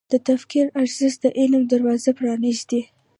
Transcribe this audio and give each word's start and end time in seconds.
د 0.11 0.13
تفکر 0.27 0.65
ارزښت 0.81 1.17
د 1.23 1.25
علم 1.39 1.61
دروازه 1.71 2.11
پرانیزي. 2.19 2.81